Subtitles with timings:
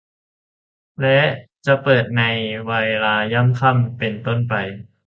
[1.01, 1.19] และ
[1.65, 2.23] จะเปิดใน
[2.65, 2.71] เว
[3.05, 4.53] ลาย่ำค่ำเป็นต้นไป